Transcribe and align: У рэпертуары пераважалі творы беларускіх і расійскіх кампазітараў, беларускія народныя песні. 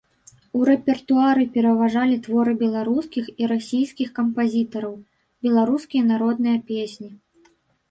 У 0.59 0.59
рэпертуары 0.69 1.43
пераважалі 1.57 2.17
творы 2.29 2.55
беларускіх 2.63 3.29
і 3.43 3.51
расійскіх 3.53 4.09
кампазітараў, 4.19 4.99
беларускія 5.47 6.03
народныя 6.11 6.57
песні. 6.75 7.09